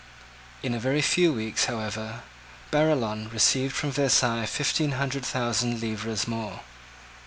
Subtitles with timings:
[0.63, 2.23] In a very few weeks, however,
[2.71, 6.61] Barillon received from Versailles fifteen hundred thousand livres more.